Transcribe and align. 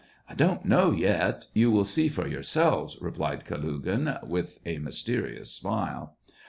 "I 0.27 0.33
don't 0.33 0.65
know 0.65 0.89
yet— 0.89 1.45
you 1.53 1.69
will 1.69 1.85
see 1.85 2.07
for 2.09 2.27
your 2.27 2.41
selves," 2.41 2.97
replied 2.99 3.45
Kalugin, 3.45 4.17
with 4.23 4.57
a 4.65 4.79
mysterious 4.79 5.51
smile. 5.51 6.17